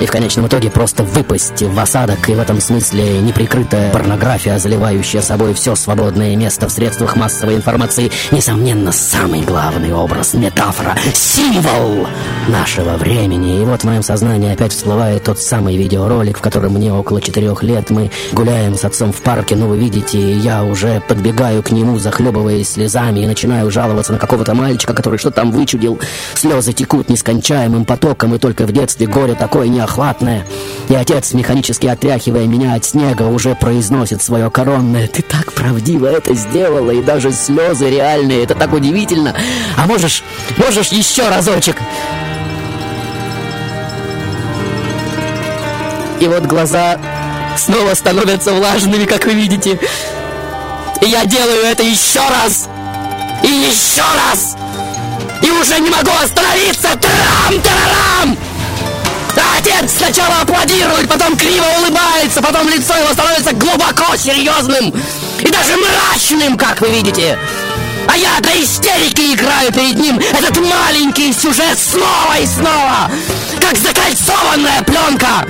[0.00, 5.20] и в конечном итоге просто выпасть в осадок, и в этом смысле неприкрытая порнография, заливающая
[5.22, 12.06] собой все свободное место в средствах массовой информации, несомненно, самый главный образ, метафора, символ
[12.48, 13.60] нашего времени.
[13.60, 17.62] И вот в моем сознании опять всплывает тот самый видеоролик, в котором мне около четырех
[17.62, 21.98] лет, мы гуляем с отцом в парке, ну вы видите, я уже подбегаю к нему,
[21.98, 25.98] захлебываясь слезами, и начинаю жаловаться на какого-то мальчика, который что-то там вычудил.
[26.34, 30.46] Слезы текут нескончаемым потоком, и только в детстве горе такое неохватное.
[30.88, 36.34] И отец, механически отряхивая меня от снега, уже произносит свое коронное «Ты так правдиво это
[36.34, 39.34] сделала, и даже слезы реальные, это так удивительно!
[39.76, 40.22] А можешь,
[40.56, 41.76] можешь еще разочек?»
[46.20, 46.98] И вот глаза
[47.56, 49.78] снова становятся влажными, как вы видите.
[51.00, 52.68] И я делаю это еще раз!
[53.42, 54.56] И еще раз!
[55.42, 56.88] И уже не могу остановиться!
[56.88, 58.36] Трам-тарарам!
[59.36, 64.92] А отец сначала аплодирует, потом криво улыбается, потом лицо его становится глубоко серьезным.
[65.40, 67.38] и даже мрачным, как вы видите.
[68.08, 73.10] А я до истерики играю перед ним этот маленький сюжет снова и снова,
[73.60, 75.46] как закольцованная пленка.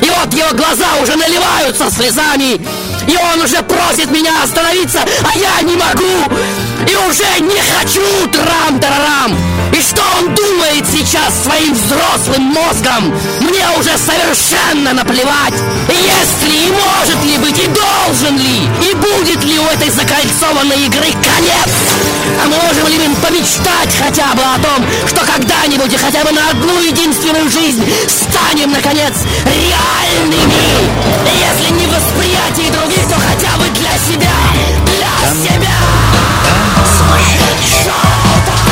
[0.00, 2.60] И вот его глаза уже наливаются слезами,
[3.06, 6.34] и он уже просит меня остановиться, а я не могу,
[6.88, 9.49] и уже не хочу трам-тарарам.
[9.72, 15.54] И что он думает сейчас своим взрослым мозгом, мне уже совершенно наплевать.
[15.88, 21.12] Если и может ли быть, и должен ли, и будет ли у этой закольцованной игры
[21.12, 21.70] конец.
[22.42, 26.50] А можем ли мы помечтать хотя бы о том, что когда-нибудь и хотя бы на
[26.50, 29.14] одну единственную жизнь станем, наконец,
[29.44, 30.90] реальными?
[31.26, 34.34] Если не в восприятии других, то хотя бы для себя,
[34.86, 35.14] для
[35.44, 35.76] себя.
[37.60, 38.69] И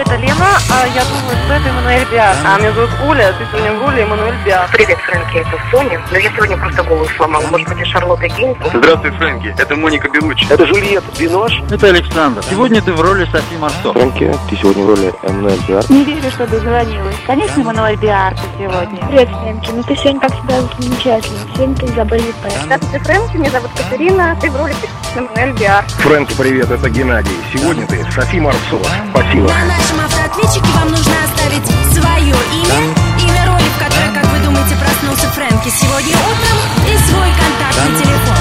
[0.00, 2.36] это Лена, а я думаю, что это Эммануэль Биар.
[2.44, 4.68] А меня зовут Оля, ты сегодня в роли Эммануэль Биар.
[4.72, 6.00] Привет, Фрэнки, это Соня.
[6.10, 7.44] Но я сегодня просто голову сломала.
[7.48, 8.56] Может быть, и Шарлотта Гейнс?
[8.72, 9.54] Здравствуй, Фрэнки.
[9.58, 10.46] Это Моника Белучи.
[10.48, 11.52] Это Жюльет Бинош.
[11.70, 12.42] Это Александр.
[12.48, 13.92] Сегодня ты в роли Софи Марсо.
[13.92, 15.84] Фрэнки, ты сегодня в роли Эммануэль Биар.
[15.88, 17.16] Не верю, что дозвонилась.
[17.26, 19.06] Конечно, Эммануэль Биар ты сегодня.
[19.08, 19.70] Привет, Фрэнки.
[19.72, 21.38] Ну ты сегодня, как всегда, замечательно.
[21.54, 22.52] Сегодня ты Изабель Липе.
[22.62, 23.36] Здравствуйте, Фрэнки.
[23.36, 24.38] Меня зовут Катерина.
[24.40, 24.74] Ты в роли
[25.16, 25.84] Эммануэль Биар.
[25.88, 27.36] Фрэнки, привет, это Геннадий.
[27.52, 28.78] Сегодня ты Софи Марсо.
[29.10, 29.50] Спасибо.
[29.88, 34.76] На нашем автоответчике вам нужно оставить свое имя, имя роли, в которой, как вы думаете,
[34.76, 38.36] проснулся Фрэнки сегодня утром, и свой контактный телефон.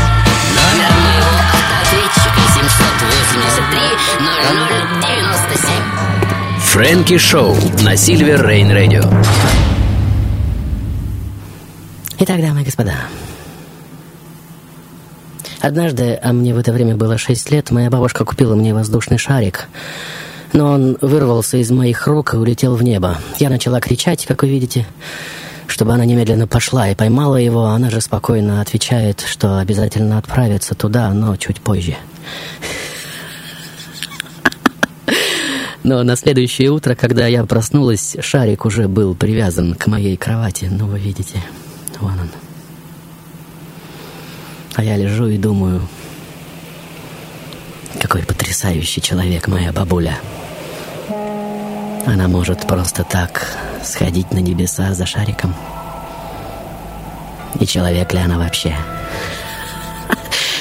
[0.55, 4.27] Номер моего автоответчика 783
[5.53, 6.59] 0097.
[6.59, 9.03] Фрэнки Шоу на Сильвер Рейн Радио.
[12.19, 12.95] Итак, дамы и господа,
[15.61, 19.69] однажды, а мне в это время было 6 лет, моя бабушка купила мне воздушный шарик,
[20.53, 23.17] но он вырвался из моих рук и улетел в небо.
[23.39, 24.85] Я начала кричать, как вы видите,
[25.67, 31.11] чтобы она немедленно пошла и поймала его, она же спокойно отвечает, что обязательно отправится туда,
[31.13, 31.95] но чуть позже.
[35.83, 40.67] Но на следующее утро, когда я проснулась, шарик уже был привязан к моей кровати.
[40.69, 41.41] Ну, вы видите,
[42.01, 42.29] вон он.
[44.75, 45.81] А я лежу и думаю,
[47.99, 50.17] какой потрясающий человек моя бабуля.
[52.05, 53.47] Она может просто так
[53.83, 55.53] сходить на небеса за шариком.
[57.59, 58.75] И человек ли она вообще?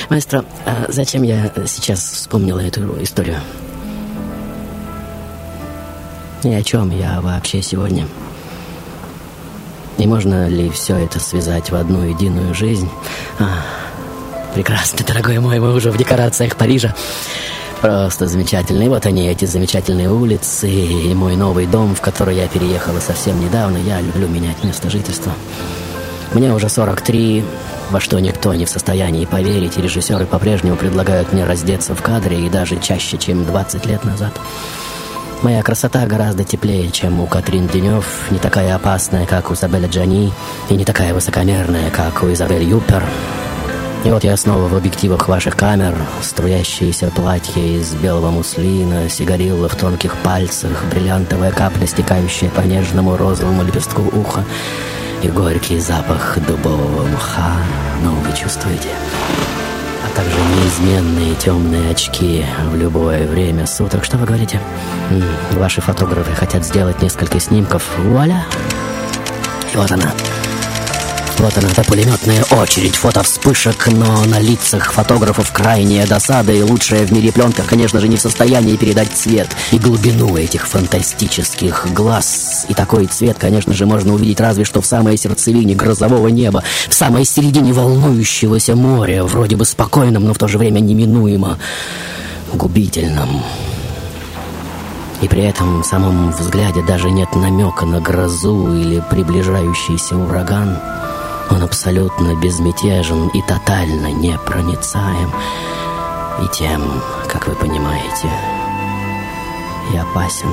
[0.09, 3.41] Маэстро, а зачем я сейчас вспомнила эту историю?
[6.45, 8.07] Ни о чем я вообще сегодня.
[9.99, 12.89] И можно ли все это связать в одну единую жизнь?
[13.39, 13.62] А,
[14.57, 16.94] прекрасно, дорогой мой, мы уже в декорациях Парижа.
[17.82, 18.84] Просто замечательно.
[18.84, 23.38] И вот они, эти замечательные улицы, и мой новый дом, в который я переехала совсем
[23.38, 23.76] недавно.
[23.76, 25.30] Я люблю менять место жительства.
[26.32, 27.44] Мне уже 43,
[27.90, 32.46] во что никто не в состоянии поверить, и режиссеры по-прежнему предлагают мне раздеться в кадре,
[32.46, 34.32] и даже чаще, чем 20 лет назад.
[35.42, 40.32] Моя красота гораздо теплее, чем у Катрин Денев, не такая опасная, как у Изабеля Джани,
[40.70, 43.04] и не такая высокомерная, как у Изабель Юпер.
[44.07, 45.92] И вот я снова в объективах ваших камер,
[46.22, 53.64] струящиеся платья из белого муслина, сигарилла в тонких пальцах, бриллиантовая капля, стекающая по нежному розовому
[53.64, 54.44] лепестку уха,
[55.24, 57.57] и горький запах дубового мха.
[58.04, 58.90] Ну, вы чувствуете?
[60.04, 64.04] А также неизменные темные очки в любое время суток.
[64.04, 64.61] Что вы говорите?
[65.54, 67.82] Ваши фотографы хотят сделать несколько снимков.
[67.98, 68.44] Вуаля!
[69.74, 70.12] И вот она.
[71.39, 77.62] Эта пулеметная очередь фотовспышек, но на лицах фотографов крайняя досада, и лучшая в мире пленка,
[77.62, 82.64] конечно же, не в состоянии передать цвет и глубину этих фантастических глаз.
[82.70, 86.95] И такой цвет, конечно же, можно увидеть разве что в самой сердцевине грозового неба, в
[86.95, 91.59] самой середине волнующегося моря, вроде бы спокойном, но в то же время неминуемо
[92.55, 93.43] губительном.
[95.20, 100.78] И при этом в самом взгляде даже нет намека на грозу или приближающийся ураган.
[101.51, 105.30] Он абсолютно безмятежен и тотально непроницаем.
[106.42, 106.82] И тем,
[107.28, 108.28] как вы понимаете,
[109.92, 110.49] и опасен.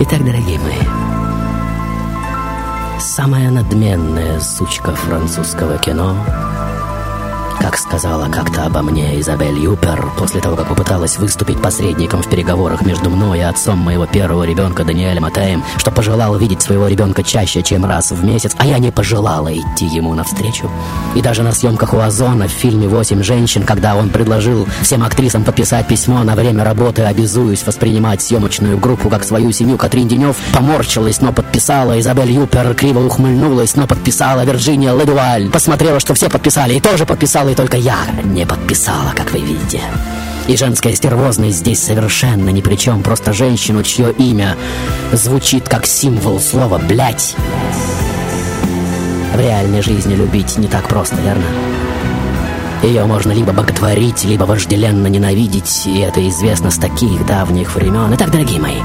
[0.00, 0.78] Итак, дорогие мои,
[3.00, 6.16] самая надменная сучка французского кино
[7.68, 12.80] Так сказала как-то обо мне Изабель Юпер после того, как попыталась выступить посредником в переговорах
[12.80, 17.62] между мной и отцом моего первого ребенка Даниэлем Атеем, что пожелала видеть своего ребенка чаще,
[17.62, 20.70] чем раз в месяц, а я не пожелала идти ему навстречу.
[21.14, 25.44] И даже на съемках у Озона в фильме «Восемь женщин», когда он предложил всем актрисам
[25.44, 31.20] подписать письмо на время работы, обязуюсь воспринимать съемочную группу как свою семью, Катрин Денев поморщилась,
[31.20, 36.80] но подписала, Изабель Юпер криво ухмыльнулась, но подписала, Вирджиния Ледуаль посмотрела, что все подписали, и
[36.80, 39.82] тоже подписала, и только я не подписала, как вы видите.
[40.46, 43.02] И женская стервозность здесь совершенно ни при чем.
[43.02, 44.56] Просто женщину, чье имя
[45.12, 47.36] звучит как символ слова «блядь».
[49.34, 51.44] В реальной жизни любить не так просто, верно?
[52.82, 58.14] Ее можно либо боготворить, либо вожделенно ненавидеть, и это известно с таких давних времен.
[58.14, 58.80] Итак, дорогие мои,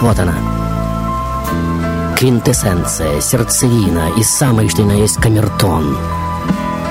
[0.00, 0.34] вот она.
[2.18, 5.96] Квинтэссенция, сердцевина и самый что ни на есть камертон—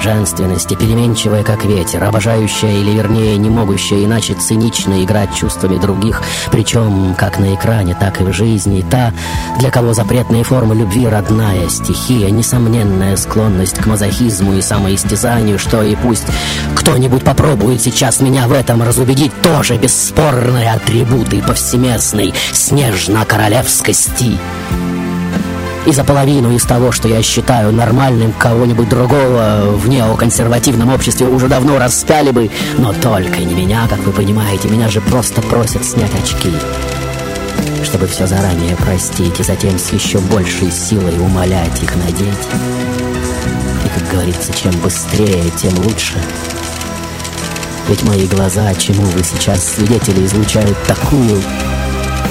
[0.01, 6.21] Женственности, переменчивая, как ветер, обожающая или, вернее, не могущая иначе цинично играть чувствами других,
[6.51, 9.13] причем как на экране, так и в жизни, та,
[9.59, 15.95] для кого запретные формы любви родная стихия, несомненная склонность к мазохизму и самоистязанию, что и
[15.95, 16.27] пусть
[16.75, 24.39] кто-нибудь попробует сейчас меня в этом разубедить, тоже бесспорные атрибуты повсеместной снежно-королевскости
[25.89, 31.47] и за половину из того, что я считаю нормальным кого-нибудь другого в неоконсервативном обществе уже
[31.47, 36.13] давно распяли бы, но только не меня, как вы понимаете, меня же просто просят снять
[36.13, 36.51] очки,
[37.83, 42.47] чтобы все заранее простить и затем с еще большей силой умолять их надеть.
[43.83, 46.21] И, как говорится, чем быстрее, тем лучше.
[47.87, 51.41] Ведь мои глаза, чему вы сейчас свидетели, излучают такую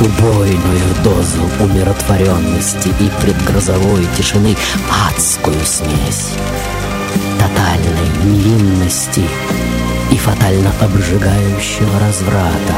[0.00, 4.56] убойную дозу умиротворенности и предгрозовой тишины,
[5.08, 6.34] адскую смесь
[7.38, 9.24] тотальной невинности
[10.10, 12.76] и фатально обжигающего разврата,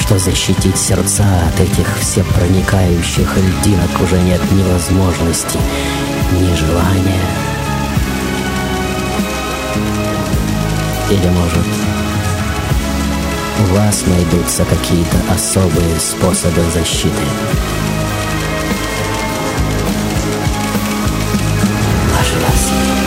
[0.00, 5.58] что защитить сердца от этих всепроникающих льдинок уже нет ни возможности,
[6.32, 7.22] ни желания.
[11.10, 11.95] Или, может,
[13.58, 17.22] у вас найдутся какие-то особые способы защиты.
[22.12, 23.05] Ваше вас.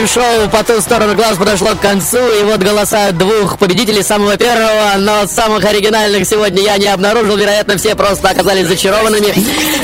[0.00, 4.94] Лайв-шоу по ту сторону глаз подошло к концу, и вот голоса двух победителей самого первого,
[4.96, 9.34] но самых оригинальных сегодня я не обнаружил, вероятно, все просто оказались зачарованными.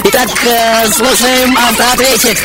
[0.04, 2.38] Итак, э, слушаем автоответчик.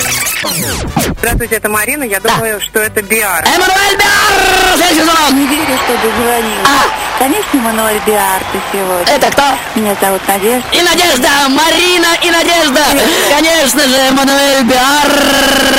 [1.20, 2.04] Здравствуйте, это Марина.
[2.04, 3.46] Я думаю, что это Беар.
[3.46, 4.76] Эммануэль Беар!
[4.76, 5.32] Следующий звонок.
[5.32, 7.11] Не верю, что дозвонилась.
[7.22, 9.14] Конечно, Эммануэль Беар ты сегодня.
[9.14, 9.44] Это кто?
[9.76, 10.68] Меня зовут Надежда.
[10.74, 11.30] И Надежда!
[11.50, 12.82] Марина и Надежда!
[13.30, 15.12] Конечно же, Эммануэль Биар!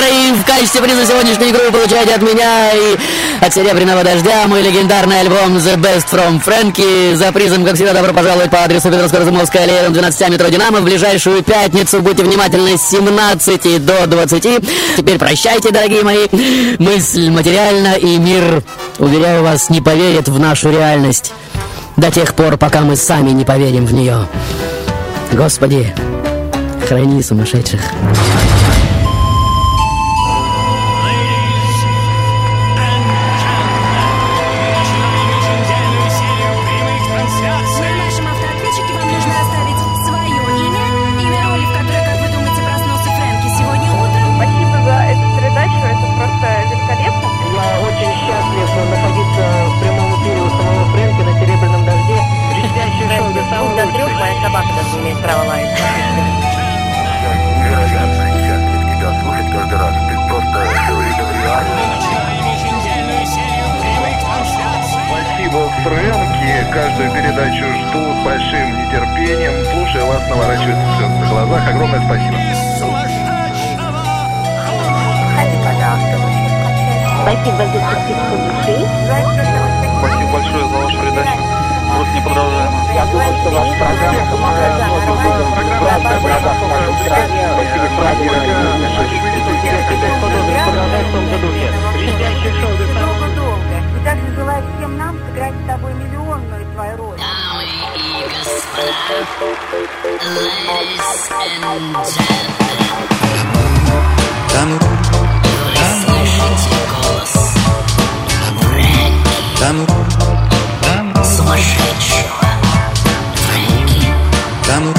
[0.09, 2.97] И в качестве приза сегодняшней игры вы получаете от меня и
[3.41, 7.17] от Серебряного Дождя мой легендарный альбом The Best From Frankie.
[7.17, 10.79] За призом, как всегда, добро пожаловать по адресу Петровско-Разумовская аллея, 12 метро Динамо.
[10.79, 14.97] В ближайшую пятницу будьте внимательны с 17 до 20.
[14.97, 16.29] Теперь прощайте, дорогие мои.
[16.79, 18.63] Мысль материальна, и мир,
[18.99, 21.32] уверяю вас, не поверит в нашу реальность
[21.97, 24.27] до тех пор, пока мы сами не поверим в нее.
[25.33, 25.93] Господи,
[26.89, 27.81] храни сумасшедших.
[66.73, 69.53] Каждую передачу жду с большим нетерпением.
[69.73, 71.69] Слушая вас, наворачивается слезы на глазах.
[71.69, 72.37] Огромное спасибо.
[77.23, 78.77] Спасибо за чистоту души.
[79.99, 81.37] Спасибо большое за вашу передачу.
[81.93, 82.79] Просто неподражаемо.
[82.95, 87.37] Я думаю, что ваша программа помогает многим людям в разных городах нашей страны.
[87.53, 87.87] Спасибо,
[90.65, 91.69] Продолжай в том же духе.
[91.93, 93.32] Блестящее шоу,
[94.05, 97.19] также желает всем нам сыграть с тобой миллионную твою роль.
[97.19, 97.65] Дамы
[97.97, 99.23] и господа,
[104.53, 104.79] Там, там,
[105.69, 107.35] Вы слышите голос
[108.61, 112.47] Фрэнки Там, сумасшедшего
[113.35, 114.09] Фрэнки
[114.67, 114.95] Там,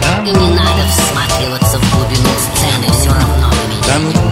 [0.00, 4.23] там, и не надо всматриваться в глубину сцены, все равно вы меня